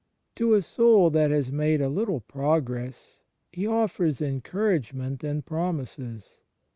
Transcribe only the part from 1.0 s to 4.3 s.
that has made a little progress He offers